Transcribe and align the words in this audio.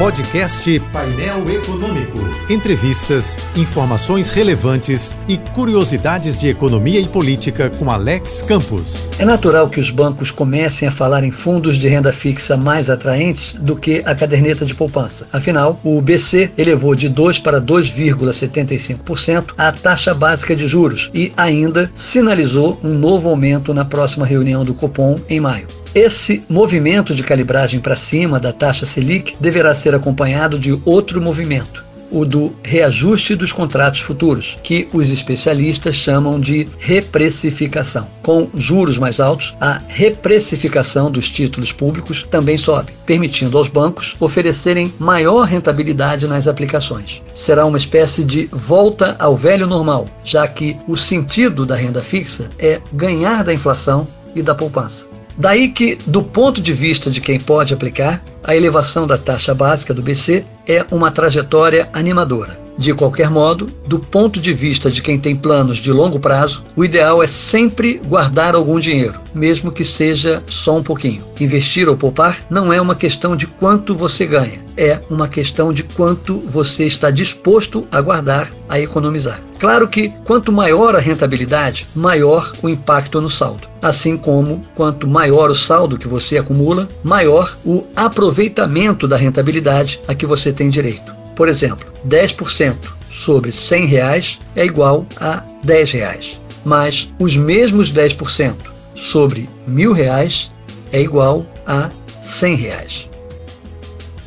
Podcast 0.00 0.80
Painel 0.94 1.44
Econômico. 1.50 2.18
Entrevistas, 2.48 3.44
informações 3.54 4.30
relevantes 4.30 5.14
e 5.28 5.36
curiosidades 5.36 6.40
de 6.40 6.48
economia 6.48 6.98
e 6.98 7.06
política 7.06 7.68
com 7.68 7.90
Alex 7.90 8.42
Campos. 8.42 9.10
É 9.18 9.26
natural 9.26 9.68
que 9.68 9.78
os 9.78 9.90
bancos 9.90 10.30
comecem 10.30 10.88
a 10.88 10.90
falar 10.90 11.22
em 11.22 11.30
fundos 11.30 11.76
de 11.76 11.86
renda 11.86 12.14
fixa 12.14 12.56
mais 12.56 12.88
atraentes 12.88 13.52
do 13.52 13.76
que 13.76 14.02
a 14.06 14.14
caderneta 14.14 14.64
de 14.64 14.74
poupança. 14.74 15.28
Afinal, 15.30 15.78
o 15.84 16.00
BC 16.00 16.50
elevou 16.56 16.94
de 16.94 17.10
2 17.10 17.38
para 17.38 17.60
2,75% 17.60 19.52
a 19.58 19.70
taxa 19.70 20.14
básica 20.14 20.56
de 20.56 20.66
juros 20.66 21.10
e 21.12 21.30
ainda 21.36 21.90
sinalizou 21.94 22.80
um 22.82 22.94
novo 22.94 23.28
aumento 23.28 23.74
na 23.74 23.84
próxima 23.84 24.24
reunião 24.24 24.64
do 24.64 24.72
Copom 24.72 25.20
em 25.28 25.40
maio. 25.40 25.66
Esse 25.94 26.44
movimento 26.48 27.16
de 27.16 27.24
calibragem 27.24 27.80
para 27.80 27.96
cima 27.96 28.38
da 28.38 28.52
taxa 28.52 28.86
Selic 28.86 29.34
deverá 29.40 29.74
ser 29.74 29.92
acompanhado 29.92 30.56
de 30.56 30.78
outro 30.84 31.20
movimento, 31.20 31.84
o 32.12 32.24
do 32.24 32.52
reajuste 32.62 33.34
dos 33.34 33.50
contratos 33.50 33.98
futuros, 33.98 34.56
que 34.62 34.86
os 34.92 35.10
especialistas 35.10 35.96
chamam 35.96 36.38
de 36.38 36.68
reprecificação. 36.78 38.06
Com 38.22 38.48
juros 38.54 38.98
mais 38.98 39.18
altos, 39.18 39.56
a 39.60 39.80
reprecificação 39.88 41.10
dos 41.10 41.28
títulos 41.28 41.72
públicos 41.72 42.24
também 42.30 42.56
sobe, 42.56 42.92
permitindo 43.04 43.58
aos 43.58 43.66
bancos 43.66 44.14
oferecerem 44.20 44.94
maior 44.96 45.42
rentabilidade 45.42 46.28
nas 46.28 46.46
aplicações. 46.46 47.20
Será 47.34 47.66
uma 47.66 47.78
espécie 47.78 48.22
de 48.22 48.48
volta 48.52 49.16
ao 49.18 49.34
velho 49.34 49.66
normal, 49.66 50.06
já 50.22 50.46
que 50.46 50.76
o 50.86 50.96
sentido 50.96 51.66
da 51.66 51.74
renda 51.74 52.00
fixa 52.00 52.48
é 52.60 52.80
ganhar 52.92 53.42
da 53.42 53.52
inflação 53.52 54.06
e 54.36 54.40
da 54.40 54.54
poupança. 54.54 55.09
Daí 55.40 55.68
que, 55.68 55.96
do 56.06 56.22
ponto 56.22 56.60
de 56.60 56.74
vista 56.74 57.10
de 57.10 57.18
quem 57.18 57.40
pode 57.40 57.72
aplicar, 57.72 58.22
a 58.44 58.54
elevação 58.54 59.06
da 59.06 59.16
taxa 59.16 59.54
básica 59.54 59.94
do 59.94 60.02
BC 60.02 60.44
é 60.66 60.84
uma 60.90 61.10
trajetória 61.10 61.88
animadora. 61.94 62.60
De 62.80 62.94
qualquer 62.94 63.28
modo, 63.28 63.66
do 63.86 63.98
ponto 63.98 64.40
de 64.40 64.54
vista 64.54 64.90
de 64.90 65.02
quem 65.02 65.18
tem 65.18 65.36
planos 65.36 65.76
de 65.76 65.92
longo 65.92 66.18
prazo, 66.18 66.64
o 66.74 66.82
ideal 66.82 67.22
é 67.22 67.26
sempre 67.26 68.00
guardar 68.06 68.54
algum 68.54 68.80
dinheiro, 68.80 69.20
mesmo 69.34 69.70
que 69.70 69.84
seja 69.84 70.42
só 70.48 70.78
um 70.78 70.82
pouquinho. 70.82 71.22
Investir 71.38 71.90
ou 71.90 71.96
poupar 71.96 72.38
não 72.48 72.72
é 72.72 72.80
uma 72.80 72.94
questão 72.94 73.36
de 73.36 73.46
quanto 73.46 73.94
você 73.94 74.24
ganha, 74.24 74.64
é 74.78 74.98
uma 75.10 75.28
questão 75.28 75.74
de 75.74 75.82
quanto 75.82 76.38
você 76.38 76.86
está 76.86 77.10
disposto 77.10 77.86
a 77.92 78.00
guardar, 78.00 78.50
a 78.66 78.80
economizar. 78.80 79.42
Claro 79.58 79.86
que 79.86 80.08
quanto 80.24 80.50
maior 80.50 80.96
a 80.96 81.00
rentabilidade, 81.00 81.86
maior 81.94 82.50
o 82.62 82.68
impacto 82.68 83.20
no 83.20 83.28
saldo. 83.28 83.68
Assim 83.82 84.16
como 84.16 84.64
quanto 84.74 85.06
maior 85.06 85.50
o 85.50 85.54
saldo 85.54 85.98
que 85.98 86.08
você 86.08 86.38
acumula, 86.38 86.88
maior 87.04 87.58
o 87.62 87.84
aproveitamento 87.94 89.06
da 89.06 89.18
rentabilidade 89.18 90.00
a 90.08 90.14
que 90.14 90.24
você 90.24 90.50
tem 90.50 90.70
direito. 90.70 91.19
Por 91.40 91.48
exemplo, 91.48 91.90
10% 92.06 92.76
sobre 93.10 93.50
100 93.50 93.86
reais 93.86 94.38
é 94.54 94.62
igual 94.62 95.06
a 95.18 95.42
10 95.64 95.92
reais, 95.92 96.38
mas 96.66 97.08
os 97.18 97.34
mesmos 97.34 97.90
10% 97.90 98.56
sobre 98.94 99.48
mil 99.66 99.94
reais 99.94 100.50
é 100.92 101.00
igual 101.00 101.46
a 101.66 101.88
100 102.22 102.56
reais. 102.56 103.08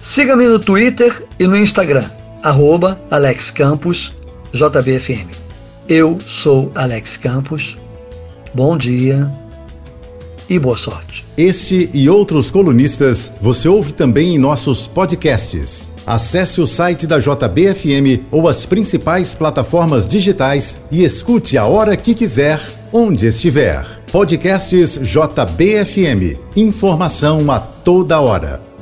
Siga-me 0.01 0.47
no 0.47 0.57
Twitter 0.57 1.23
e 1.37 1.45
no 1.45 1.55
Instagram, 1.55 2.09
arroba 2.41 2.99
Alex 3.11 3.51
Campos 3.51 4.11
JBFM. 4.51 5.29
Eu 5.87 6.17
sou 6.25 6.71
Alex 6.73 7.15
Campos. 7.17 7.77
Bom 8.55 8.75
dia 8.75 9.31
e 10.49 10.57
boa 10.57 10.79
sorte. 10.79 11.23
Este 11.37 11.91
e 11.93 12.09
outros 12.09 12.49
colunistas 12.49 13.31
você 13.39 13.69
ouve 13.69 13.93
também 13.93 14.33
em 14.33 14.39
nossos 14.39 14.87
podcasts. 14.87 15.92
Acesse 16.05 16.59
o 16.59 16.67
site 16.67 17.07
da 17.07 17.19
JBFM 17.19 18.25
ou 18.31 18.47
as 18.47 18.65
principais 18.65 19.33
plataformas 19.33 20.07
digitais 20.07 20.79
e 20.91 21.03
escute 21.03 21.57
a 21.57 21.65
hora 21.65 21.95
que 21.95 22.13
quiser, 22.13 22.59
onde 22.91 23.27
estiver. 23.27 23.85
Podcasts 24.11 24.99
JBFM. 24.99 26.37
Informação 26.55 27.49
a 27.51 27.59
toda 27.59 28.19
hora. 28.19 28.72